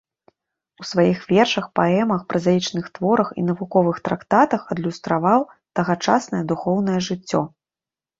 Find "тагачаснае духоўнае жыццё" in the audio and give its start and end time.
5.81-7.41